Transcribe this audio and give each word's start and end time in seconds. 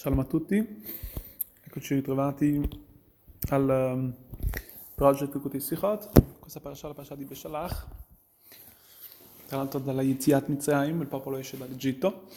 Shalom 0.00 0.20
a 0.20 0.24
tutti, 0.24 0.82
eccoci 1.60 1.96
ritrovati 1.96 2.66
al 3.50 3.68
um, 3.68 4.14
Project 4.94 5.30
Kukutei 5.30 5.60
Sichot, 5.60 6.38
questa 6.38 6.58
parasha 6.58 6.86
è 6.86 6.88
la 6.88 6.94
parasha 6.94 7.14
di 7.16 7.26
Beshalach, 7.26 7.86
tra 9.46 9.58
l'altro 9.58 9.78
dalla 9.78 10.00
Yiziat 10.00 10.46
Mitzrayim, 10.46 11.02
il 11.02 11.06
popolo 11.06 11.36
esce 11.36 11.58
dall'Egitto. 11.58 12.28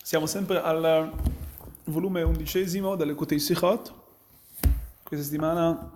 Siamo 0.00 0.26
sempre 0.26 0.62
al 0.62 1.10
volume 1.86 2.22
undicesimo 2.22 2.94
delle 2.94 3.14
Kutei 3.14 3.40
Sichot, 3.40 3.92
questa 5.02 5.26
settimana 5.26 5.90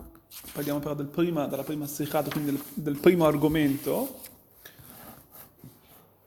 parliamo 0.53 0.81
però 0.81 0.95
del 0.95 1.07
prima, 1.07 1.47
della 1.47 1.63
prima 1.63 1.87
Sichot, 1.87 2.33
quindi 2.33 2.51
del, 2.51 2.63
del 2.75 2.99
primo 2.99 3.27
argomento 3.27 4.23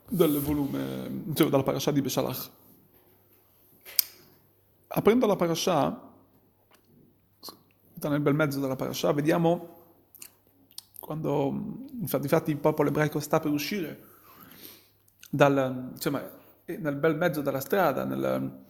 del 0.08 0.40
volume, 0.40 1.24
cioè 1.34 1.50
dalla 1.50 1.62
parasha 1.62 1.90
di 1.90 2.00
Beshalach. 2.00 2.62
Aprendo 4.96 5.26
la 5.26 5.34
parasha, 5.34 6.12
nel 8.00 8.20
bel 8.20 8.34
mezzo 8.34 8.60
della 8.60 8.76
parasha, 8.76 9.12
vediamo 9.12 9.82
quando 11.00 11.52
infatti, 12.00 12.22
infatti 12.22 12.50
il 12.52 12.58
popolo 12.58 12.90
ebraico 12.90 13.18
sta 13.18 13.40
per 13.40 13.50
uscire 13.50 14.04
dal, 15.28 15.90
insomma, 15.90 16.22
nel 16.66 16.94
bel 16.94 17.16
mezzo 17.16 17.40
della 17.40 17.58
strada, 17.58 18.04
nel, 18.04 18.66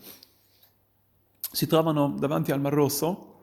si 1.52 1.66
trovano 1.66 2.14
davanti 2.18 2.52
al 2.52 2.60
Mar 2.60 2.72
Rosso 2.72 3.34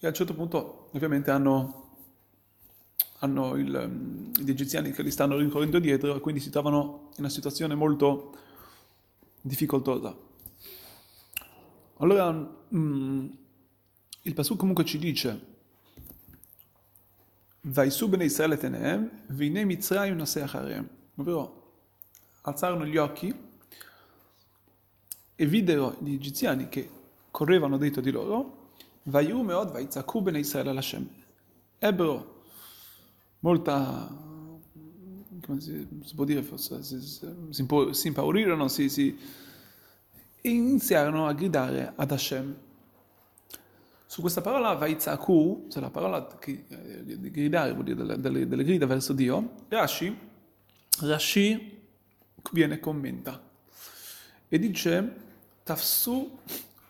e 0.00 0.04
a 0.04 0.10
un 0.10 0.14
certo 0.14 0.34
punto 0.34 0.90
ovviamente 0.92 1.30
hanno, 1.30 1.96
hanno 3.20 3.56
il, 3.56 4.30
gli 4.38 4.50
egiziani 4.50 4.90
che 4.90 5.02
li 5.02 5.10
stanno 5.10 5.38
rincorrendo 5.38 5.78
dietro 5.78 6.14
e 6.14 6.20
quindi 6.20 6.42
si 6.42 6.50
trovano 6.50 7.08
in 7.12 7.20
una 7.20 7.30
situazione 7.30 7.74
molto 7.74 8.36
difficoltosa. 9.40 10.28
Allora, 12.00 12.32
mm, 12.32 13.26
il 14.22 14.34
Pasuk 14.34 14.58
comunque 14.58 14.84
ci 14.84 14.98
dice 14.98 15.48
Vai 17.62 17.90
su 17.90 18.08
bene 18.08 18.24
Israele 18.24 18.56
tenem, 18.56 19.10
vine 19.28 19.64
Mitzrayim 19.64 20.16
naseacharem. 20.16 20.88
Ovvero, 21.16 21.72
alzarono 22.42 22.86
gli 22.86 22.96
occhi 22.96 23.34
e 25.34 25.46
videro 25.46 25.98
gli 26.00 26.14
egiziani 26.14 26.70
che 26.70 26.88
correvano 27.30 27.76
dietro 27.76 28.00
di 28.00 28.10
loro, 28.10 28.72
Vaiu 29.02 29.42
meod 29.42 29.70
vaitzaku 29.70 30.22
bene 30.22 30.38
Israele 30.38 30.72
Lashem. 30.72 31.06
Ebbero 31.78 32.44
molta, 33.40 34.08
come 35.42 35.60
si, 35.60 35.86
si 36.04 36.14
può 36.14 36.24
dire, 36.24 36.42
forse, 36.42 36.82
si, 36.82 36.98
si, 36.98 37.66
si 37.90 38.06
impaurirono, 38.06 38.68
si 38.68 39.18
e 40.40 40.48
iniziarono 40.48 41.26
a 41.26 41.32
gridare 41.32 41.92
ad 41.94 42.10
Hashem. 42.10 42.56
Su 44.06 44.20
questa 44.22 44.40
parola 44.40 44.74
Vaitzaku, 44.74 45.66
cioè 45.70 45.80
la 45.80 45.90
parola 45.90 46.26
che, 46.38 46.64
eh, 46.66 47.04
di 47.04 47.30
gridare 47.30 47.72
vuol 47.72 47.84
dire 47.84 47.96
delle, 47.96 48.20
delle, 48.20 48.48
delle, 48.48 48.64
grida 48.64 48.86
verso 48.86 49.12
Dio, 49.12 49.52
Rashi, 49.68 50.18
Rashi 51.00 51.78
viene 52.50 52.80
commenta 52.80 53.40
e 54.48 54.58
dice 54.58 55.14
Tafsu 55.62 56.38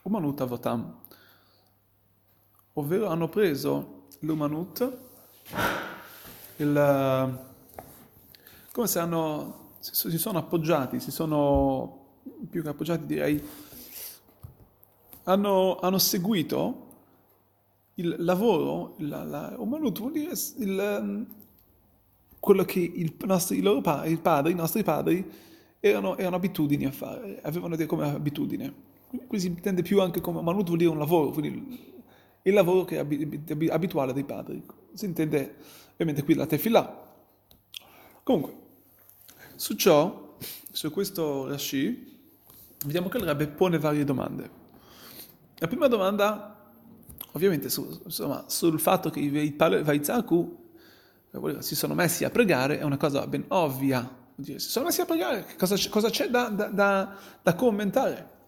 Umanut 0.02 0.40
Avotam, 0.40 0.98
ovvero 2.74 3.08
hanno 3.08 3.28
preso 3.28 4.06
l'Umanut, 4.20 4.98
il, 6.56 7.38
come 8.72 8.86
se 8.86 8.98
hanno, 8.98 9.74
si 9.80 10.16
sono 10.16 10.38
appoggiati, 10.38 11.00
si 11.00 11.10
sono 11.10 11.99
più 12.48 12.62
che 12.62 12.68
appoggiati 12.68 13.06
direi, 13.06 13.42
hanno, 15.24 15.78
hanno 15.78 15.98
seguito 15.98 16.88
il 17.94 18.16
lavoro, 18.18 18.94
la, 18.98 19.24
la, 19.24 19.54
vuol 19.56 20.12
dire 20.12 20.32
il, 20.58 21.27
quello 22.39 22.64
che 22.64 22.80
il 22.80 23.14
nostro, 23.24 23.55
i 23.55 23.61
loro 23.61 23.80
padri, 23.80 24.11
il 24.11 24.20
padre, 24.20 24.52
i 24.52 24.55
nostri 24.55 24.83
padri 24.83 25.30
erano, 25.78 26.17
erano 26.17 26.36
abitudini 26.36 26.86
a 26.86 26.92
fare, 26.92 27.40
avevano 27.42 27.77
come 27.86 28.08
abitudine. 28.08 28.89
Qui 29.27 29.40
si 29.40 29.48
intende 29.48 29.83
più 29.83 30.00
anche 30.00 30.20
come 30.20 30.40
Manut 30.40 30.66
vuol 30.66 30.78
dire 30.78 30.90
un 30.90 30.98
lavoro, 30.98 31.30
quindi 31.30 31.92
il 32.42 32.55
lavoro 32.55 32.84
che 32.84 32.96
è 32.96 33.70
abituale 33.70 34.12
dei 34.12 34.24
padri. 34.24 34.62
Si 34.95 35.05
intende 35.05 35.56
ovviamente 35.92 36.22
qui 36.22 36.34
la 36.34 36.46
tefillah. 36.46 37.08
Comunque, 38.22 38.55
su 39.56 39.74
ciò, 39.74 40.30
su 40.70 40.90
questo 40.90 41.46
Rashi, 41.46 42.18
vediamo 42.84 43.08
che 43.08 43.18
il 43.18 43.24
Rebbe 43.24 43.46
pone 43.48 43.78
varie 43.78 44.05
domande. 44.05 44.58
La 45.58 45.67
prima 45.67 45.89
domanda, 45.89 46.73
ovviamente, 47.33 47.68
su, 47.68 48.01
insomma, 48.05 48.45
sul 48.48 48.80
fatto 48.80 49.11
che 49.11 49.20
i 49.20 49.55
Vaizaku 49.56 50.58
si 51.58 51.77
sono 51.77 51.95
messi 51.95 52.24
a 52.24 52.30
pregare 52.30 52.78
è 52.78 52.83
una 52.83 52.96
cosa 52.96 53.27
ben 53.27 53.45
ovvia. 53.48 54.18
Si 54.42 54.58
sono 54.58 54.86
messi 54.86 55.02
a 55.02 55.05
pregare, 55.05 55.46
cosa, 55.58 55.77
cosa 55.90 56.08
c'è 56.08 56.28
da, 56.28 56.48
da, 56.48 56.68
da, 56.68 57.17
da, 57.42 57.55
commentare? 57.55 58.39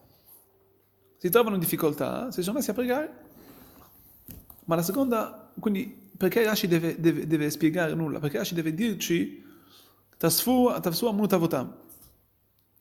Si 1.17 1.29
trovano 1.29 1.55
in 1.55 1.61
difficoltà, 1.61 2.31
si 2.31 2.41
sono 2.41 2.57
messi 2.57 2.71
a 2.71 2.73
pregare, 2.73 3.21
ma 4.65 4.75
la 4.75 4.81
seconda, 4.81 5.51
quindi 5.59 6.09
perché 6.17 6.43
Rashi 6.43 6.67
deve, 6.67 6.99
deve, 6.99 7.27
deve 7.27 7.49
spiegare 7.51 7.93
nulla? 7.93 8.19
Perché 8.19 8.37
Rashi 8.39 8.55
deve 8.55 8.73
dirci 8.73 9.43
Tasfu 10.17 10.71
Amutavotam. 11.05 11.75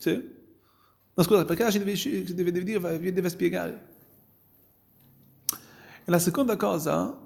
Sì? 0.03 0.21
No, 1.15 1.23
scusa, 1.23 1.45
perché 1.45 1.63
Rashi 1.63 1.79
deve, 1.79 1.95
deve, 2.35 2.51
deve, 2.51 2.65
dire, 2.65 3.13
deve 3.13 3.29
spiegare? 3.29 3.87
E 6.05 6.11
la 6.11 6.19
seconda 6.19 6.57
cosa, 6.57 7.17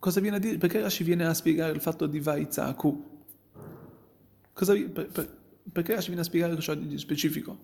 cosa 0.00 0.18
viene 0.18 0.38
a 0.38 0.40
dire? 0.40 0.58
Perché 0.58 0.80
Rashi 0.80 1.04
viene 1.04 1.26
a 1.26 1.32
spiegare 1.32 1.70
il 1.70 1.80
fatto 1.80 2.08
di 2.08 2.18
Vaitzaku? 2.18 3.22
Cosa, 4.52 4.74
per, 4.74 5.10
per, 5.10 5.38
perché 5.70 5.94
Rashi 5.94 6.08
viene 6.08 6.22
a 6.22 6.24
spiegare 6.24 6.58
ciò 6.58 6.74
di 6.74 6.98
specifico? 6.98 7.56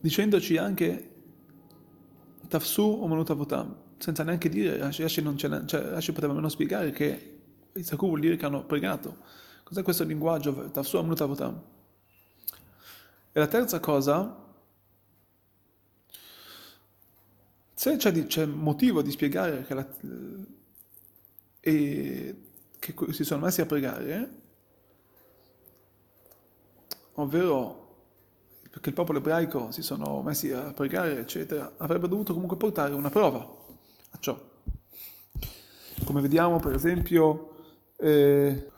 Dicendoci 0.00 0.56
anche 0.56 1.10
Tafsu 2.48 2.82
o 2.82 3.06
Manutavotam 3.06 3.86
senza 3.98 4.22
neanche 4.22 4.48
dire, 4.48 4.78
Rashi, 4.78 5.20
non 5.22 5.36
cioè, 5.36 5.50
Rashi 5.50 6.12
poteva 6.12 6.32
meno 6.32 6.48
spiegare 6.48 6.90
che 6.90 7.38
Isaku 7.74 8.06
vuol 8.06 8.20
dire 8.20 8.36
che 8.36 8.46
hanno 8.46 8.64
pregato. 8.64 9.16
Cos'è 9.62 9.82
questo 9.82 10.04
linguaggio? 10.04 10.70
Tafsu 10.70 10.96
Amnut 10.96 11.20
Avotam. 11.20 11.62
E 13.32 13.38
la 13.38 13.46
terza 13.46 13.78
cosa, 13.80 14.46
se 17.74 17.96
c'è, 17.96 18.26
c'è 18.26 18.46
motivo 18.46 19.02
di 19.02 19.10
spiegare 19.10 19.64
che, 19.64 19.74
la, 19.74 19.86
e, 21.60 22.36
che 22.78 22.94
si 23.12 23.24
sono 23.24 23.44
messi 23.44 23.60
a 23.60 23.66
pregare, 23.66 24.30
ovvero 27.14 27.86
perché 28.70 28.88
il 28.90 28.94
popolo 28.94 29.18
ebraico 29.18 29.70
si 29.70 29.82
sono 29.82 30.22
messi 30.22 30.50
a 30.52 30.72
pregare, 30.72 31.18
eccetera, 31.18 31.74
avrebbe 31.78 32.08
dovuto 32.08 32.32
comunque 32.32 32.56
portare 32.56 32.94
una 32.94 33.10
prova. 33.10 33.57
Come 36.08 36.22
vediamo 36.22 36.58
per 36.58 36.72
esempio 36.72 37.50
eh, 37.98 38.70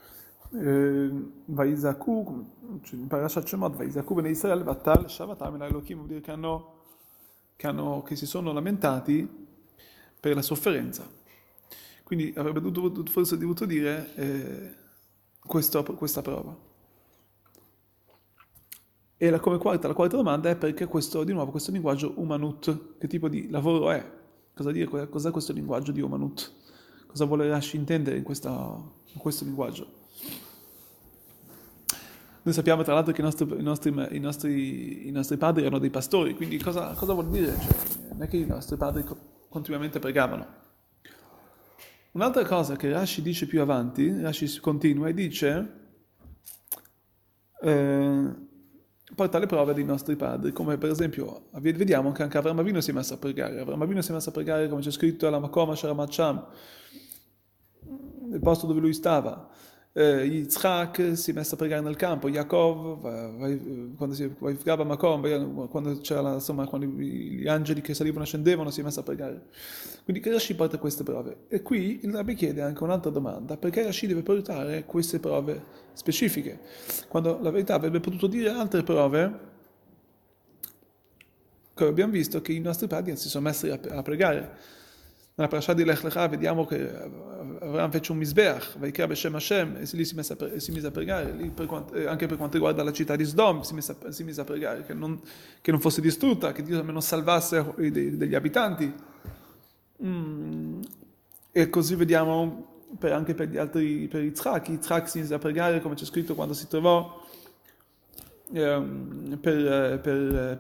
eh, 0.53 1.11
Vaizaku, 1.45 2.45
in 2.91 3.07
Parashat 3.07 3.47
Shemot, 3.47 3.77
Vaizaku 3.77 4.15
bene 4.15 4.31
Israel, 4.31 4.65
Vatal, 4.65 5.09
Shavatam 5.09 5.63
Elohim, 5.63 5.99
vuol 5.99 6.09
dire 6.09 6.21
che, 6.21 6.33
hanno, 6.33 6.87
che, 7.55 7.69
hanno, 7.69 8.03
che 8.03 8.17
si 8.17 8.27
sono 8.27 8.51
lamentati 8.53 9.47
per 10.19 10.35
la 10.35 10.43
sofferenza. 10.43 11.09
Quindi 12.03 12.35
avrebbe 12.37 12.61
dovuto, 12.61 13.05
forse 13.09 13.39
dovuto 13.39 13.65
dire 13.65 14.13
eh, 14.17 14.75
questo, 15.39 15.85
questa 15.85 16.23
prova. 16.23 16.57
E 19.17 19.31
la, 19.31 19.39
come 19.39 19.59
quarta, 19.59 19.87
la 19.87 19.95
quarta 19.95 20.17
domanda 20.17 20.51
è 20.51 20.57
perché 20.57 20.87
questo, 20.87 21.23
di 21.23 21.33
nuovo, 21.33 21.53
questo 21.53 21.71
linguaggio 21.71 22.13
umanut, 22.17 22.99
che 22.99 23.07
tipo 23.07 23.29
di 23.29 23.49
lavoro 23.49 23.93
è? 23.93 24.05
Cosa 24.53 24.73
dire, 24.73 25.09
cos'è 25.09 25.31
questo 25.31 25.53
linguaggio 25.53 25.93
di 25.93 26.01
Omanut? 26.01 26.59
Cosa 27.11 27.25
vuole 27.25 27.49
Rashi 27.49 27.77
intendere 27.77 28.17
in, 28.17 28.23
questa, 28.23 28.51
in 28.51 29.19
questo 29.19 29.45
linguaggio? 29.45 29.99
Noi 32.43 32.55
sappiamo 32.55 32.85
tra 32.85 32.95
l'altro 32.95 33.13
che 33.13 33.21
i 33.21 33.25
nostri, 33.25 33.47
i 33.59 33.63
nostri, 33.63 33.91
i 34.13 34.21
nostri, 34.21 35.09
i 35.09 35.11
nostri 35.11 35.37
padri 35.37 35.63
erano 35.63 35.81
dei 35.81 35.91
pastori, 35.91 36.37
quindi 36.37 36.57
cosa, 36.59 36.95
cosa 36.95 37.13
vuol 37.13 37.29
dire? 37.31 37.59
Cioè, 37.59 38.13
non 38.13 38.23
è 38.23 38.29
che 38.29 38.37
i 38.37 38.47
nostri 38.47 38.77
padri 38.77 39.05
continuamente 39.49 39.99
pregavano. 39.99 40.47
Un'altra 42.13 42.45
cosa 42.47 42.77
che 42.77 42.91
Rashi 42.91 43.23
dice 43.23 43.47
più 43.47 43.61
avanti, 43.61 44.21
Rashi 44.21 44.61
continua 44.61 45.09
e 45.09 45.15
dice... 45.15 45.79
Eh, 47.61 48.49
porta 49.15 49.39
le 49.39 49.47
prove 49.47 49.75
dei 49.75 49.85
nostri 49.85 50.17
padri, 50.17 50.53
come 50.53 50.79
per 50.79 50.91
esempio 50.91 51.49
vediamo 51.53 52.13
che 52.13 52.23
anche 52.23 52.39
Avram 52.39 52.59
Avinu 52.59 52.81
si 52.81 52.91
è 52.91 52.93
messo 52.93 53.15
a 53.15 53.17
pregare, 53.17 53.61
Avram 53.61 53.83
Avinu 53.83 54.01
si 54.01 54.11
è 54.11 54.15
messo 54.15 54.29
a 54.29 54.33
pregare 54.33 54.69
come 54.69 54.81
c'è 54.81 54.91
scritto 54.91 55.27
alla 55.27 55.39
Makoma 55.39 55.75
Sharamacham, 55.75 56.47
nel 58.29 58.41
posto 58.41 58.67
dove 58.67 58.81
lui 58.81 58.93
stava, 58.93 59.49
eh, 59.93 60.25
Yitzhak 60.25 61.17
si 61.17 61.33
è 61.33 61.35
messo 61.35 61.55
a 61.55 61.57
pregare 61.59 61.83
nel 61.83 61.97
campo, 61.97 62.29
Yaakov, 62.29 63.97
quando 63.97 64.15
si 64.15 64.33
va 64.39 64.85
Macom, 64.85 65.69
quando, 65.69 65.99
c'era, 65.99 66.35
insomma, 66.35 66.67
quando 66.67 66.87
gli 66.87 67.49
angeli 67.49 67.81
che 67.81 67.93
salivano 67.95 68.23
e 68.23 68.27
scendevano 68.27 68.71
si 68.71 68.81
è 68.81 68.85
messo 68.85 69.01
a 69.01 69.03
pregare. 69.03 69.47
Quindi 70.05 70.23
Rashi 70.31 70.55
porta 70.55 70.79
queste 70.79 71.03
prove. 71.03 71.39
E 71.49 71.63
qui 71.63 72.01
il 72.05 72.13
Rabbi 72.13 72.35
chiede 72.35 72.63
anche 72.63 72.83
un'altra 72.85 73.11
domanda, 73.11 73.57
perché 73.57 73.83
Rashi 73.83 74.07
deve 74.07 74.23
portare 74.23 74.85
queste 74.85 75.19
prove 75.19 75.61
specifiche? 75.93 76.61
Quando 77.09 77.39
la 77.43 77.51
verità 77.51 77.75
avrebbe 77.75 77.99
potuto 77.99 78.29
dire 78.29 78.51
altre 78.51 78.85
prove, 78.85 79.49
come 81.75 81.91
abbiamo 81.91 82.13
visto 82.13 82.41
che 82.41 82.53
i 82.53 82.61
nostri 82.61 82.87
padri 82.87 83.17
si 83.17 83.29
sono 83.29 83.45
messi 83.45 83.69
a, 83.69 83.81
a 83.91 84.03
pregare. 84.03 84.79
Nella 85.35 85.49
Lech 85.85 86.03
Lecha 86.03 86.29
vediamo 86.29 86.67
che 86.67 86.91
Avram 87.61 87.91
fece 87.91 88.13
un 88.13 88.19
Vaikra 88.79 89.07
Beshem 89.07 89.35
Hashem, 89.35 89.77
e 89.77 89.89
lì 89.93 90.05
si, 90.05 90.15
mise 90.15 90.37
a, 90.39 90.59
si 90.59 90.73
mise 90.73 90.87
a 90.87 90.91
pregare, 90.91 91.31
per 91.55 91.67
quanto, 91.67 91.95
eh, 91.95 92.07
anche 92.07 92.27
per 92.27 92.37
quanto 92.37 92.55
riguarda 92.55 92.83
la 92.83 92.93
città 92.93 93.17
di 93.17 93.25
Sdom 93.25 93.61
si 93.61 93.75
mise 93.75 93.97
si 94.09 94.25
mise 94.25 94.41
a 94.41 94.45
pregare, 94.45 94.85
che 94.85 94.95
non, 94.95 95.21
che 95.61 95.71
non, 95.71 95.81
fosse 95.81 96.01
distrutta, 96.01 96.53
che 96.53 96.63
Dio 96.63 96.79
almeno 96.79 97.01
salvasse 97.01 97.75
degli 97.77 98.35
abitanti. 98.35 98.93
Mm. 100.05 100.81
E 101.53 101.71
così 101.71 101.95
vediamo 101.95 102.85
per, 102.99 103.13
anche 103.13 103.35
per 103.35 103.49
gli 103.49 103.57
altri, 103.57 104.09
per 104.09 104.23
Yitzhak, 104.23 104.69
Yitzhak 104.69 105.09
si 105.09 105.21
mise 105.21 105.35
a 105.35 105.39
pregare, 105.39 105.81
come 105.81 105.95
c'è 105.95 106.05
scritto 106.05 106.35
quando 106.35 106.55
si 106.55 106.67
trovò 106.67 107.25
ehm, 108.53 109.39
per, 109.41 110.01
per, 110.01 110.59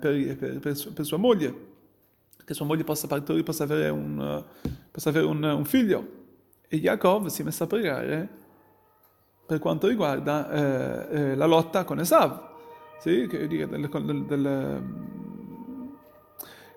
per, 0.61 1.05
sua 1.05 1.17
moglie, 1.17 1.69
che 2.51 2.57
sua 2.57 2.67
moglie 2.67 2.83
possa 2.83 3.07
partorire, 3.07 3.45
possa 3.45 3.63
avere 3.63 3.91
un, 3.91 4.45
possa 4.91 5.11
avere 5.11 5.25
un, 5.25 5.41
un 5.41 5.65
figlio. 5.65 6.19
E 6.67 6.79
Yaakov 6.79 7.29
si 7.29 7.43
è 7.43 7.45
messo 7.45 7.63
a 7.63 7.67
pregare 7.69 8.29
per 9.47 9.61
quanto 9.61 9.87
riguarda 9.87 10.51
eh, 10.51 11.17
eh, 11.17 11.35
la 11.37 11.47
lotta 11.47 11.85
con 11.85 12.01
Esav. 12.01 12.49
Sì, 12.99 13.29
che 13.29 13.47
dire, 13.47 13.69
del, 13.69 13.89
del, 13.89 14.25
del, 14.25 14.83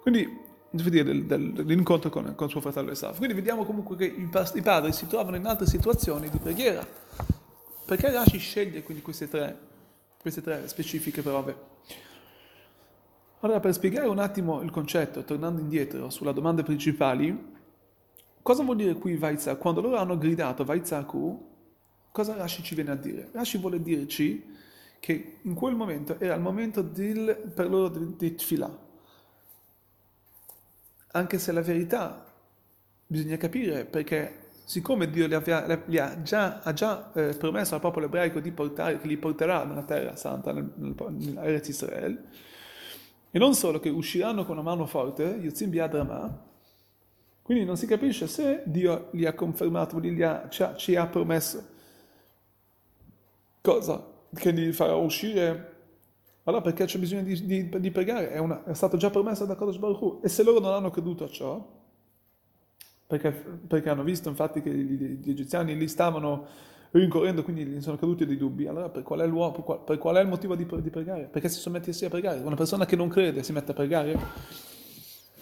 quindi 0.04 0.42
del, 0.70 1.26
dell'incontro 1.26 2.12
con, 2.12 2.36
con, 2.36 2.50
suo 2.50 2.62
fratello 2.62 2.92
Esav. 2.92 3.18
Quindi 3.18 3.34
vediamo 3.34 3.66
comunque 3.66 3.96
che 3.96 4.06
i, 4.06 4.30
i, 4.54 4.62
padri 4.62 4.94
si 4.94 5.08
trovano 5.08 5.38
in 5.38 5.46
altre 5.48 5.66
situazioni 5.66 6.30
di 6.30 6.38
preghiera. 6.38 6.86
Perché 7.86 8.12
Rashi 8.12 8.38
sceglie 8.38 8.84
quindi 8.84 9.02
queste 9.02 9.28
tre, 9.28 9.58
queste 10.22 10.44
tre 10.44 10.68
specifiche 10.68 11.24
prove? 11.24 11.73
Allora, 13.44 13.60
per 13.60 13.74
spiegare 13.74 14.08
un 14.08 14.20
attimo 14.20 14.62
il 14.62 14.72
concetto, 14.72 15.24
tornando 15.24 15.62
indietro 15.62 16.10
sulla 16.10 16.32
domanda 16.32 16.64
principali, 16.64 17.52
Cosa 18.44 18.62
vuol 18.62 18.76
dire 18.76 18.94
qui 18.96 19.16
Vaizak? 19.16 19.58
Quando 19.58 19.80
loro 19.80 19.96
hanno 19.96 20.18
gridato 20.18 20.66
Vaitzaku, 20.66 21.52
cosa 22.12 22.36
Rashi 22.36 22.62
ci 22.62 22.76
viene 22.76 22.92
a 22.92 22.96
dire? 22.96 23.30
Rashi 23.32 23.58
vuole 23.58 23.82
dirci 23.82 24.52
che 25.00 25.38
in 25.42 25.54
quel 25.54 25.76
momento 25.76 26.20
era 26.20 26.36
il 26.36 26.42
momento 26.42 26.82
del, 26.82 27.52
per 27.56 27.70
loro 27.70 27.88
di, 27.88 28.16
di 28.18 28.36
tfila. 28.36 28.80
Anche 31.14 31.40
se 31.40 31.52
la 31.54 31.62
verità 31.62 32.26
bisogna 33.08 33.38
capire 33.38 33.86
perché 33.86 34.50
siccome 34.66 35.10
Dio 35.10 35.26
li, 35.26 35.36
aveva, 35.36 35.80
li 35.86 35.98
ha 35.98 36.22
già, 36.22 36.60
ha 36.60 36.74
già 36.74 37.14
eh, 37.14 37.38
promesso 37.38 37.76
al 37.76 37.82
popolo 37.82 38.08
ebraico 38.08 38.42
di 38.42 38.52
portare, 38.52 39.00
che 39.00 39.08
li 39.08 39.16
porterà 39.16 39.64
nella 39.64 39.84
terra 39.84 40.18
santa, 40.18 40.52
nel, 40.52 40.70
nel, 40.76 41.62
Israele, 41.66 42.28
e 43.36 43.40
non 43.40 43.56
solo 43.56 43.80
che 43.80 43.90
usciranno 43.90 44.46
con 44.46 44.58
una 44.58 44.70
mano 44.70 44.86
forte, 44.86 45.24
Yotzim 45.24 45.72
Biad 45.72 45.96
Ramah, 45.96 46.46
quindi 47.42 47.66
non 47.66 47.78
si 47.78 47.88
capisce 47.88 48.28
se 48.28 48.62
Dio 48.66 49.08
li 49.14 49.26
ha 49.26 49.34
confermato, 49.34 49.98
li 49.98 50.22
ha, 50.22 50.48
ci, 50.50 50.62
ha, 50.62 50.76
ci 50.76 50.96
ha 50.96 51.08
promesso 51.08 51.72
cosa? 53.64 54.06
Che 54.36 54.52
li 54.52 54.72
farà 54.74 54.96
uscire. 54.96 55.72
Allora 56.44 56.62
perché 56.62 56.86
c'è 56.86 57.00
bisogno 57.00 57.24
di, 57.24 57.46
di, 57.46 57.80
di 57.80 57.92
pregare? 57.92 58.30
È, 58.30 58.38
una, 58.38 58.64
è, 58.66 58.74
stato 58.76 58.98
già 58.98 59.10
promesso 59.10 59.46
da 59.46 59.56
Kodesh 59.56 59.78
Baruch 59.78 60.02
Hu. 60.02 60.20
E 60.22 60.28
se 60.28 60.44
loro 60.44 60.60
non 60.60 60.74
hanno 60.74 60.92
creduto 60.92 61.24
a 61.24 61.30
ciò, 61.30 61.66
perché, 63.08 63.32
perché 63.32 63.90
hanno 63.90 64.04
visto 64.04 64.28
infatti 64.28 64.62
che 64.62 64.70
gli, 64.70 65.20
gli, 65.22 65.30
egiziani 65.30 65.78
lì 65.78 65.88
stavano 65.88 66.46
rincorrendo, 67.00 67.44
quindi 67.44 67.66
gli 67.66 67.82
sono 67.82 67.98
caduti 67.98 68.26
dei 68.26 68.38
dubbi, 68.38 68.68
allora 68.68 68.90
per 68.90 69.04
qual 69.04 69.20
è, 69.22 69.30
per 69.30 69.82
per 69.86 69.98
qual 69.98 70.16
è 70.16 70.22
il 70.22 70.28
motivo 70.28 70.56
di, 70.56 70.66
di 70.82 70.90
pregare? 70.90 71.24
Perché 71.24 71.50
si 71.50 71.60
sono 71.60 71.80
messi 71.80 72.06
a 72.06 72.10
pregare? 72.10 72.40
Una 72.40 72.56
persona 72.56 72.86
che 72.86 72.96
non 72.96 73.10
crede 73.10 73.44
si 73.44 73.52
mette 73.52 73.72
a 73.72 73.74
pregare? 73.74 74.18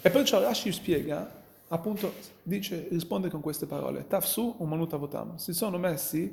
E 0.00 0.10
perciò 0.10 0.40
Rashi 0.40 0.72
spiega 0.72 1.40
appunto 1.72 2.12
dice, 2.42 2.86
risponde 2.90 3.30
con 3.30 3.40
queste 3.40 3.66
parole, 3.66 4.06
Tafsu 4.06 4.56
umanut 4.58 4.92
avotam, 4.92 5.36
si 5.36 5.52
sono 5.52 5.78
messi, 5.78 6.32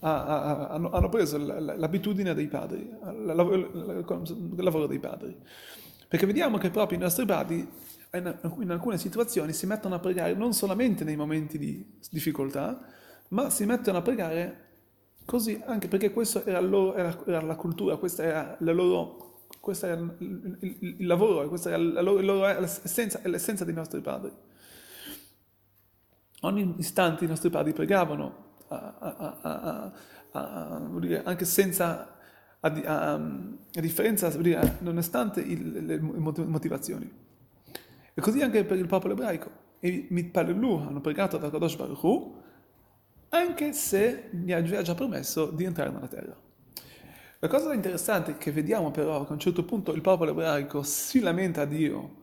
a, 0.00 0.24
a, 0.24 0.68
a, 0.68 0.90
hanno, 0.90 1.08
preso 1.08 1.36
l'abitudine 1.38 2.34
dei 2.34 2.46
padri, 2.46 2.80
il 2.80 3.32
lavoro 4.56 4.86
dei 4.86 4.98
padri. 4.98 5.36
Perché 6.08 6.26
vediamo 6.26 6.58
che 6.58 6.70
proprio 6.70 6.98
i 6.98 7.00
nostri 7.00 7.24
padri 7.24 7.68
in 8.12 8.70
alcune 8.70 8.98
situazioni 8.98 9.52
si 9.52 9.66
mettono 9.66 9.94
a 9.94 9.98
pregare 9.98 10.34
non 10.34 10.52
solamente 10.52 11.04
nei 11.04 11.16
momenti 11.16 11.58
di 11.58 11.98
difficoltà, 12.10 12.84
ma 13.32 13.50
si 13.50 13.66
mettono 13.66 13.98
a 13.98 14.02
pregare 14.02 14.60
così, 15.24 15.60
anche 15.66 15.88
perché 15.88 16.10
questa 16.10 16.44
era, 16.44 16.60
era, 16.60 17.18
era 17.26 17.42
la 17.42 17.56
cultura, 17.56 17.96
questa 17.96 18.22
era 18.22 18.56
la 18.60 18.72
loro 18.72 19.28
questo 19.60 19.86
è 19.86 19.92
il, 19.92 21.06
lavoro, 21.06 21.46
questa 21.46 21.70
è 21.70 21.76
la 21.76 22.00
loro, 22.00 22.20
l'essenza, 22.58 23.20
l'essenza 23.24 23.64
dei 23.64 23.74
nostri 23.74 24.00
padri 24.00 24.32
ogni 26.42 26.74
istante 26.78 27.24
i 27.24 27.28
nostri 27.28 27.50
padri 27.50 27.72
pregavano, 27.72 28.50
a, 28.68 28.94
a, 29.42 29.92
a, 30.32 30.88
dire, 30.98 31.22
anche 31.24 31.44
senza, 31.44 32.16
a, 32.60 33.20
differenza, 33.80 34.28
dire, 34.36 34.78
nonostante 34.80 35.40
il, 35.40 35.84
le 35.84 36.00
motivazioni. 36.00 37.10
E 38.14 38.20
così 38.20 38.40
anche 38.42 38.64
per 38.64 38.78
il 38.78 38.86
popolo 38.86 39.12
ebraico. 39.14 39.60
I 39.80 40.06
Mitpalelu 40.10 40.76
hanno 40.86 41.00
pregato 41.00 41.38
da 41.38 41.50
Kadosh 41.50 41.76
Baruch 41.76 42.02
Hu, 42.02 42.40
anche 43.34 43.72
se 43.72 44.28
gli 44.30 44.52
ha 44.52 44.62
già 44.62 44.94
promesso 44.94 45.46
di 45.46 45.64
entrare 45.64 45.90
nella 45.90 46.08
terra. 46.08 46.36
La 47.38 47.48
cosa 47.48 47.72
interessante 47.72 48.36
che 48.36 48.52
vediamo 48.52 48.90
però 48.90 49.24
che 49.24 49.30
a 49.30 49.32
un 49.32 49.40
certo 49.40 49.64
punto 49.64 49.92
il 49.92 50.00
popolo 50.00 50.30
ebraico 50.30 50.82
si 50.82 51.20
lamenta 51.20 51.62
a 51.62 51.64
Dio 51.64 52.20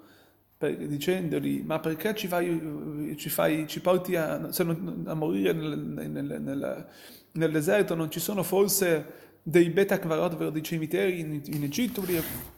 dicendogli 0.60 1.64
ma 1.66 1.80
perché 1.80 2.14
ci, 2.16 2.28
fai, 2.28 3.16
ci, 3.18 3.30
fai, 3.30 3.66
ci 3.68 3.82
porti 3.82 4.16
a, 4.16 4.38
non, 4.38 5.04
a 5.08 5.14
morire 5.14 5.54
nel, 5.54 5.78
nel, 5.78 6.42
nel, 6.42 6.88
nel, 7.32 7.52
deserto, 7.52 7.96
non 7.96 8.12
ci 8.12 8.20
sono 8.20 8.44
forse 8.44 9.38
dei 9.42 9.70
beta 9.70 10.00
kvarot, 10.00 10.34
ovvero 10.34 10.50
dei 10.50 10.64
cimiteri 10.64 11.20
in, 11.20 11.42
in 11.46 11.64
Egitto, 11.64 12.04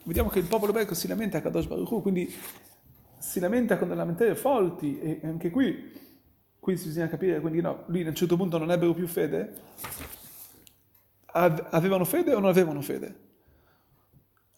vediamo 0.03 0.29
che 0.29 0.39
il 0.39 0.45
popolo 0.45 0.71
ebraico 0.71 0.95
si 0.95 1.07
lamenta 1.07 1.37
a 1.37 1.41
Kadosh 1.41 1.67
Baruch 1.67 1.91
Hu, 1.91 2.01
quindi 2.01 2.31
si 3.19 3.39
lamenta 3.39 3.77
con 3.77 3.87
delle 3.87 3.99
lamentele 3.99 4.35
forti 4.35 4.99
e 4.99 5.19
anche 5.23 5.51
qui, 5.51 6.09
qui 6.61 6.75
bisogna 6.75 7.07
capire, 7.07 7.41
quindi 7.41 7.59
no, 7.59 7.85
lì 7.87 8.05
a 8.05 8.09
un 8.09 8.15
certo 8.15 8.37
punto 8.37 8.59
non 8.59 8.69
ebbero 8.69 8.93
più 8.93 9.07
fede, 9.07 9.51
avevano 11.33 12.05
fede 12.05 12.35
o 12.35 12.39
non 12.39 12.49
avevano 12.49 12.81
fede? 12.81 13.29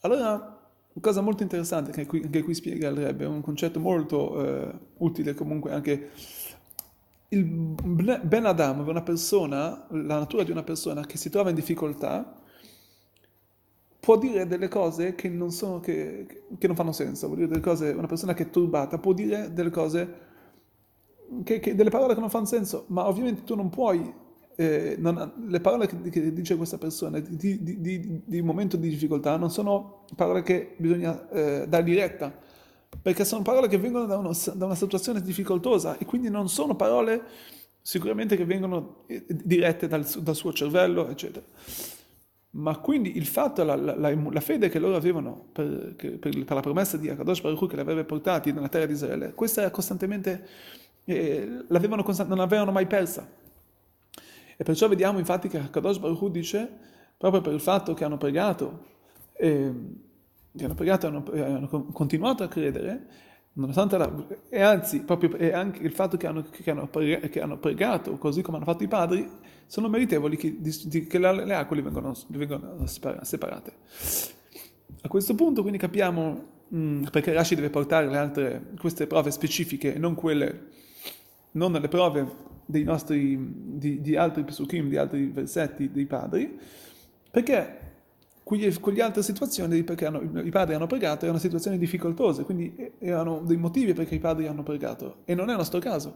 Allora 0.01 0.31
una 0.95 1.01
cosa 1.01 1.22
molto 1.22 1.43
interessante 1.43 1.91
che 1.91 2.05
qui, 2.05 2.29
che 2.29 2.43
qui 2.43 2.53
spiega 2.53 2.89
il 2.89 2.98
Rebbe, 2.98 3.25
un 3.25 3.39
concetto 3.39 3.79
molto 3.79 4.43
eh, 4.43 4.74
utile 4.98 5.33
comunque 5.33 5.72
anche 5.72 6.12
il 7.29 7.45
Ben 7.45 8.45
Adam, 8.45 8.86
una 8.86 9.01
persona, 9.01 9.88
la 9.89 10.19
natura 10.19 10.43
di 10.43 10.51
una 10.51 10.62
persona 10.62 11.05
che 11.05 11.17
si 11.17 11.29
trova 11.29 11.50
in 11.50 11.55
difficoltà, 11.55 12.36
può 13.98 14.17
dire 14.17 14.45
delle 14.45 14.67
cose 14.67 15.15
che 15.15 15.29
non, 15.29 15.51
sono, 15.51 15.79
che, 15.79 16.43
che 16.57 16.67
non 16.67 16.75
fanno 16.75 16.91
senso, 16.91 17.27
vuol 17.27 17.39
dire 17.39 17.50
delle 17.50 17.62
cose, 17.62 17.91
una 17.91 18.07
persona 18.07 18.33
che 18.33 18.43
è 18.43 18.50
turbata 18.50 18.98
può 18.98 19.13
dire 19.13 19.53
delle 19.53 19.69
cose, 19.69 20.31
che, 21.44 21.60
che, 21.60 21.75
delle 21.75 21.90
parole 21.90 22.13
che 22.13 22.20
non 22.20 22.30
fanno 22.30 22.46
senso, 22.46 22.86
ma 22.88 23.08
ovviamente 23.08 23.44
tu 23.44 23.56
non 23.56 23.70
puoi 23.70 24.22
eh, 24.56 24.96
non, 25.00 25.34
le 25.48 25.60
parole 25.60 25.88
che, 25.88 26.10
che, 26.10 26.34
dice 26.34 26.56
questa 26.56 26.78
persona 26.78 27.20
di, 27.20 27.63
di, 27.63 27.82
di, 27.82 28.22
di, 28.24 28.42
momento 28.42 28.78
di 28.78 28.90
difficoltà 28.90 29.36
non 29.38 29.50
sono 29.50 30.06
parole 30.16 30.44
che 30.44 30.75
bisogna 30.78 31.28
eh, 31.30 31.66
dargli 31.68 31.96
retta, 31.96 32.32
perché 33.02 33.25
sono 33.25 33.42
parole 33.42 33.68
che 33.68 33.78
vengono 33.78 34.06
da, 34.06 34.18
uno, 34.18 34.32
da, 34.54 34.66
una 34.66 34.75
situazione 34.75 35.22
difficoltosa 35.22 35.98
e 35.98 36.06
quindi 36.06 36.30
non 36.30 36.50
sono 36.50 36.75
parole 36.75 37.24
sicuramente 37.82 38.36
che 38.36 38.46
vengono 38.46 39.04
eh, 39.08 39.25
dirette 39.28 39.88
dal, 39.88 40.06
dal 40.06 40.36
suo 40.36 40.54
cervello, 40.54 41.10
eccetera. 41.10 41.46
Ma 42.52 42.78
quindi 42.78 43.18
il 43.18 43.25
fatto, 43.25 43.63
la, 43.63 43.75
la, 43.75 43.96
la, 43.96 44.40
fede 44.40 44.70
che 44.70 44.78
loro 44.78 44.96
avevano 44.96 45.48
per, 45.52 45.96
per, 45.98 46.20
per 46.20 46.54
la 46.54 46.60
promessa 46.60 46.98
di 46.98 47.10
Akadosh 47.10 47.42
Baruch 47.42 47.60
Hu 47.60 47.68
che 47.68 47.75
li 47.75 47.82
avrebbe 47.82 48.04
portati 48.04 48.52
nella 48.52 48.70
terra 48.70 48.86
di 48.86 48.94
Israele, 48.94 49.34
questa 49.34 49.62
era 49.62 49.72
costantemente, 49.72 50.48
eh, 51.05 51.65
constant- 52.03 52.29
non 52.29 52.38
l'avevano 52.38 52.72
mai 52.72 52.88
persa. 52.88 53.27
E 54.55 54.63
perciò 54.63 54.88
vediamo 54.88 55.19
infatti 55.19 55.48
che 55.48 55.69
Kadosh 55.69 55.98
Baruch 55.98 56.29
dice, 56.29 56.69
proprio 57.17 57.41
per 57.41 57.53
il 57.53 57.60
fatto 57.60 57.93
che 57.93 58.03
hanno 58.03 58.17
pregato, 58.17 58.86
eh, 59.33 59.72
che 60.55 60.63
hanno 60.63 60.75
pregato 60.75 61.07
e 61.07 61.41
hanno, 61.41 61.55
hanno 61.55 61.86
continuato 61.91 62.43
a 62.43 62.48
credere, 62.48 63.07
la, 63.55 64.25
e 64.50 64.62
anzi, 64.62 65.01
proprio 65.01 65.36
e 65.38 65.51
anche 65.53 65.83
il 65.83 65.91
fatto 65.91 66.17
che 66.17 66.25
hanno, 66.25 66.43
che, 66.43 66.69
hanno, 66.72 66.89
che 66.89 67.41
hanno, 67.41 67.57
pregato, 67.57 68.17
così 68.17 68.41
come 68.41 68.57
hanno 68.57 68.65
fatto 68.65 68.83
i 68.83 68.88
padri, 68.88 69.29
sono 69.67 69.89
meritevoli 69.89 70.38
che, 70.38 70.55
di, 70.60 71.05
che 71.05 71.19
le, 71.19 71.45
le 71.45 71.53
acque 71.53 71.81
vengono, 71.81 72.15
vengono 72.27 72.86
separate. 72.88 73.74
A 75.01 75.07
questo 75.07 75.36
punto 75.36 75.62
quindi 75.62 75.77
capiamo 75.77 76.45
mh, 76.67 77.10
perché 77.12 77.33
Rashi 77.33 77.55
deve 77.55 77.69
portare 77.69 78.15
altre, 78.17 78.72
queste 78.79 79.05
prove 79.05 79.29
specifiche 79.29 79.93
e 79.93 80.00
non 80.00 80.15
quelle, 80.15 80.69
non 81.53 81.72
le 81.72 81.88
prove 81.88 82.51
dei 82.65 82.83
nostri, 82.83 83.38
di, 83.77 84.01
di 84.01 84.15
altri 84.15 84.43
pesukim, 84.43 84.88
di 84.88 84.98
altri 84.98 85.27
versetti 85.27 85.91
dei 85.91 86.05
padri, 86.05 86.57
perché 87.29 87.79
quelle 88.43 89.01
altre 89.01 89.24
situazioni 89.24 89.83
perché 89.83 90.05
hanno, 90.05 90.22
i 90.41 90.50
padri 90.50 90.75
hanno 90.75 90.86
pregato 90.86 91.24
erano 91.24 91.39
situazioni 91.39 91.77
difficoltose, 91.77 92.43
quindi 92.43 92.91
erano 93.00 93.41
dei 93.43 93.57
motivi 93.57 93.93
perché 93.93 94.15
i 94.15 94.19
padri 94.19 94.48
hanno 94.48 94.63
pregato 94.63 95.17
e 95.25 95.33
non 95.33 95.48
è 95.48 95.51
il 95.51 95.57
nostro 95.57 95.79
caso. 95.79 96.13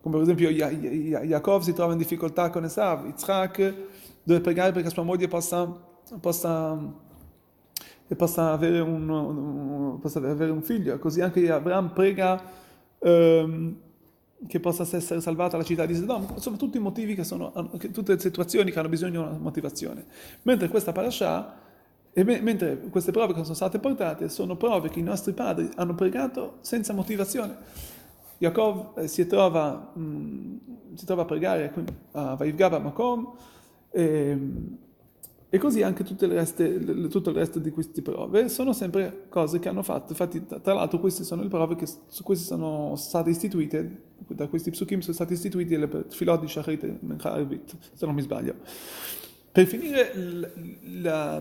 Come 0.00 0.16
per 0.16 0.24
esempio 0.24 0.50
Yaakov 0.50 1.62
si 1.62 1.72
trova 1.72 1.92
in 1.92 1.98
difficoltà 1.98 2.50
con 2.50 2.64
Esav, 2.64 3.06
Yitzhak 3.06 3.74
deve 4.22 4.40
pregare 4.40 4.72
perché 4.72 4.90
sua 4.90 5.02
moglie 5.02 5.28
possa, 5.28 5.66
possa, 6.20 6.78
possa, 8.14 8.52
avere, 8.52 8.80
un, 8.80 9.98
possa 10.00 10.18
avere, 10.18 10.50
un, 10.50 10.62
figlio, 10.62 10.98
così 10.98 11.22
anche 11.22 11.50
Abraham 11.50 11.92
prega 11.94 12.42
ehm, 12.98 13.76
che 14.46 14.60
possa 14.60 14.82
essere 14.82 15.20
salvata 15.20 15.56
la 15.56 15.62
città 15.62 15.86
di 15.86 15.94
Sodom, 15.94 16.36
sono 16.36 16.56
tutti 16.56 16.78
motivi 16.78 17.14
che 17.14 17.24
sono, 17.24 17.52
tutte 17.92 18.18
situazioni 18.18 18.70
che 18.70 18.78
hanno 18.78 18.88
bisogno 18.88 19.22
di 19.22 19.28
una 19.28 19.38
motivazione. 19.38 20.04
Mentre 20.42 20.68
questa 20.68 20.92
parasha, 20.92 21.54
me, 22.12 22.40
mentre 22.40 22.78
queste 22.90 23.10
prove 23.10 23.32
che 23.32 23.42
sono 23.42 23.54
state 23.54 23.78
portate 23.78 24.28
sono 24.28 24.56
prove 24.56 24.88
che 24.88 25.00
i 25.00 25.02
nostri 25.02 25.32
padri 25.32 25.68
hanno 25.76 25.94
pregato 25.94 26.58
senza 26.60 26.92
motivazione. 26.92 27.56
Yaakov 28.38 28.98
eh, 28.98 29.08
si, 29.08 29.26
trova, 29.26 29.92
mh, 29.94 30.00
mm, 30.00 30.56
si 30.94 31.04
trova 31.06 31.22
a 31.22 31.24
pregare 31.24 31.72
a 32.12 32.34
Vaivgaba 32.34 32.78
Makom, 32.78 33.32
e, 33.90 34.38
e 35.54 35.58
così 35.58 35.82
anche 35.82 36.02
tutto 36.02 36.24
il, 36.24 36.32
resto, 36.32 36.64
tutto 37.08 37.30
il, 37.30 37.36
resto, 37.36 37.60
di 37.60 37.70
queste 37.70 38.02
prove 38.02 38.48
sono 38.48 38.72
sempre 38.72 39.26
cose 39.28 39.60
che 39.60 39.68
hanno 39.68 39.84
fatto. 39.84 40.10
Infatti, 40.10 40.44
tra 40.44 40.74
l'altro, 40.74 40.98
queste 40.98 41.22
sono 41.22 41.42
le 41.42 41.48
prove 41.48 41.76
che 41.76 41.86
sono 42.08 42.96
state 42.96 43.30
istituite, 43.30 44.02
da 44.26 44.48
questi 44.48 44.72
psukim 44.72 44.98
sono 44.98 45.14
state 45.14 45.34
istituite 45.34 45.78
le 45.78 46.06
filot 46.08 46.40
di 46.40 46.48
Shachrit 46.48 46.82
e 46.82 46.98
Mencharavit, 46.98 47.76
se 47.92 48.04
non 48.04 48.16
mi 48.16 48.22
sbaglio. 48.22 48.56
Per 49.52 49.64
finire, 49.66 50.10
la, 51.00 51.40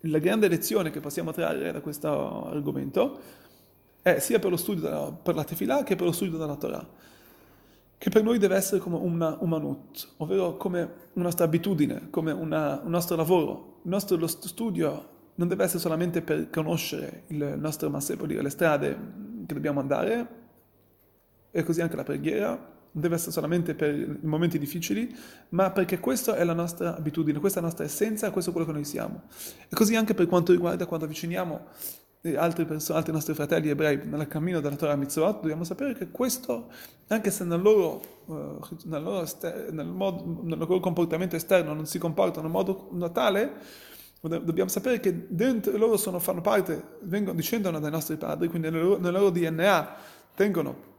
la, 0.00 0.18
grande 0.18 0.48
lezione 0.48 0.90
che 0.90 0.98
possiamo 0.98 1.30
trarre 1.30 1.70
da 1.70 1.80
questo 1.80 2.48
argomento 2.48 3.20
è 4.02 4.18
sia 4.18 4.40
per 4.40 4.50
lo 4.50 4.56
studio, 4.56 5.20
per 5.22 5.36
la 5.36 5.44
tefillah 5.44 5.84
che 5.84 5.94
per 5.94 6.06
lo 6.06 6.12
studio 6.12 6.36
della 6.36 6.56
Torah 6.56 6.84
che 7.98 8.10
per 8.10 8.22
noi 8.22 8.38
deve 8.38 8.56
essere 8.56 8.80
come 8.80 8.96
una 8.96 9.36
umanut, 9.40 10.14
ovvero 10.18 10.56
come 10.56 10.80
una 11.14 11.24
nostra 11.24 11.44
abitudine, 11.44 12.08
come 12.10 12.32
una, 12.32 12.80
un 12.84 12.90
nostro 12.90 13.16
lavoro. 13.16 13.80
Il 13.84 13.90
nostro 13.90 14.26
studio 14.26 15.14
non 15.36 15.48
deve 15.48 15.64
essere 15.64 15.78
solamente 15.78 16.22
per 16.22 16.50
conoscere 16.50 17.22
il 17.28 17.54
nostro 17.58 17.88
massimo, 17.88 18.26
dire 18.26 18.42
le 18.42 18.50
strade 18.50 18.98
che 19.46 19.54
dobbiamo 19.54 19.80
andare, 19.80 20.44
e 21.50 21.62
così 21.62 21.80
anche 21.80 21.96
la 21.96 22.02
preghiera, 22.02 22.48
non 22.48 23.02
deve 23.02 23.14
essere 23.14 23.32
solamente 23.32 23.74
per 23.74 23.94
i 23.94 24.18
momenti 24.22 24.58
difficili, 24.58 25.14
ma 25.50 25.70
perché 25.70 25.98
questa 25.98 26.36
è 26.36 26.44
la 26.44 26.54
nostra 26.54 26.96
abitudine, 26.96 27.38
questa 27.38 27.58
è 27.58 27.62
la 27.62 27.68
nostra 27.68 27.86
essenza, 27.86 28.30
questo 28.30 28.50
è 28.50 28.52
quello 28.52 28.68
che 28.68 28.74
noi 28.74 28.84
siamo. 28.84 29.22
E 29.68 29.74
così 29.74 29.94
anche 29.96 30.14
per 30.14 30.26
quanto 30.26 30.52
riguarda 30.52 30.86
quando 30.86 31.04
avviciniamo 31.04 31.66
altri, 32.34 32.64
persone, 32.64 32.98
altri 32.98 33.12
nostri 33.12 33.34
fratelli 33.34 33.68
ebrei 33.68 34.00
nel 34.04 34.26
cammino 34.26 34.60
della 34.60 34.74
Torah 34.74 34.96
Mitzvot, 34.96 35.40
dobbiamo 35.40 35.64
sapere 35.64 35.94
che 35.94 36.10
questo, 36.10 36.70
anche 37.08 37.30
se 37.30 37.44
nel 37.44 37.60
loro, 37.60 38.00
uh, 38.26 38.58
nel, 38.84 39.02
loro 39.02 39.22
ester- 39.22 39.70
nel, 39.70 39.86
modo, 39.86 40.40
nel, 40.42 40.58
loro 40.58 40.80
comportamento 40.80 41.36
esterno 41.36 41.74
non 41.74 41.86
si 41.86 41.98
comportano 41.98 42.46
in 42.46 42.52
modo 42.52 43.10
tale, 43.12 43.52
dobbiamo 44.20 44.68
sapere 44.68 44.98
che 44.98 45.26
dentro 45.28 45.76
loro 45.76 45.96
sono, 45.96 46.18
fanno 46.18 46.40
parte, 46.40 46.98
vengono, 47.02 47.36
discendono 47.36 47.78
dai 47.78 47.90
nostri 47.90 48.16
padri, 48.16 48.48
quindi 48.48 48.70
nel 48.70 48.82
loro, 48.82 48.98
nel 48.98 49.12
loro 49.12 49.30
DNA 49.30 49.94
tengono 50.34 50.94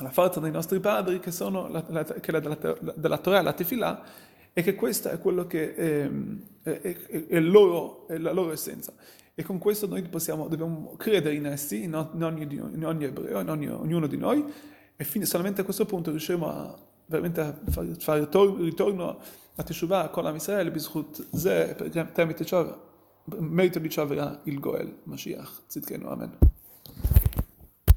la 0.00 0.10
forza 0.10 0.40
dei 0.40 0.50
nostri 0.50 0.80
padri, 0.80 1.18
che 1.18 1.30
sono 1.30 1.68
la, 1.68 1.84
la, 1.88 2.04
che 2.04 2.30
la, 2.30 2.40
della, 2.40 2.58
della 2.94 3.18
Torah, 3.18 3.42
la 3.42 3.52
Tefillah, 3.52 4.02
e 4.52 4.62
che 4.62 4.74
questo 4.74 5.08
è 5.08 5.18
quello 5.20 5.46
che 5.46 5.74
è, 5.74 6.10
è, 6.62 6.80
è, 6.80 7.26
è, 7.28 7.40
loro, 7.40 8.06
è 8.08 8.18
la 8.18 8.32
loro 8.32 8.52
essenza. 8.52 8.92
E 9.38 9.44
con 9.44 9.58
questo 9.58 9.86
noi 9.86 10.02
possiamo, 10.02 10.48
dobbiamo 10.48 10.94
credere 10.96 11.36
in 11.36 11.46
essi, 11.46 11.84
in 11.84 11.94
ogni, 11.94 12.42
in 12.42 12.84
ogni 12.84 13.04
ebreo, 13.04 13.38
in 13.38 13.48
ogni, 13.48 13.68
ognuno 13.68 14.08
di 14.08 14.16
noi, 14.16 14.44
e 14.96 15.04
fine, 15.04 15.26
solamente 15.26 15.60
a 15.60 15.64
questo 15.64 15.86
punto 15.86 16.10
riusciremo 16.10 16.48
a 16.48 16.76
veramente 17.06 17.40
a 17.40 17.56
fare, 17.70 17.94
fare 17.94 18.28
ritorno 18.58 19.20
a 19.54 19.62
Teshuvah 19.62 20.08
con 20.08 20.24
la 20.24 20.34
Israele, 20.34 20.72
Bizchut 20.72 21.36
Ze, 21.36 21.76
tramite 22.12 22.44
ciò, 22.44 22.84
merito 23.38 23.78
di 23.78 23.88
ciò 23.88 24.04
verrà 24.06 24.40
il 24.42 24.58
Goel, 24.58 25.02
Mashiach, 25.04 25.62
Zidkenu, 25.68 26.08
Amen. 26.08 26.36